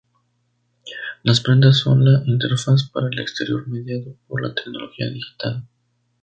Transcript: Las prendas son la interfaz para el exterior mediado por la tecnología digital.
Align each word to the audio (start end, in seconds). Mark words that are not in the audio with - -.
Las 1.21 1.41
prendas 1.41 1.77
son 1.77 2.03
la 2.03 2.23
interfaz 2.25 2.89
para 2.89 3.07
el 3.09 3.19
exterior 3.19 3.67
mediado 3.67 4.15
por 4.27 4.41
la 4.41 4.55
tecnología 4.55 5.07
digital. 5.11 5.67